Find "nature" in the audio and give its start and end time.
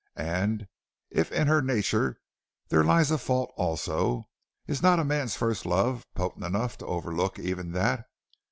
1.61-2.17